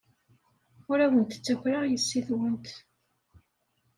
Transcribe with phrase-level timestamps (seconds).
[0.91, 2.57] Ur awen-ttakreɣ yessi-twen.